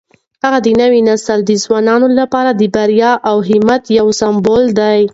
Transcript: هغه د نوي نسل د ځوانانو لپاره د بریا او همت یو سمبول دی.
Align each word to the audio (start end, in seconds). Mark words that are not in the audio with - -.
هغه 0.43 0.59
د 0.65 0.69
نوي 0.81 1.01
نسل 1.09 1.39
د 1.45 1.51
ځوانانو 1.63 2.07
لپاره 2.19 2.51
د 2.53 2.61
بریا 2.75 3.11
او 3.29 3.37
همت 3.49 3.83
یو 3.99 4.07
سمبول 4.21 4.63
دی. 4.79 5.01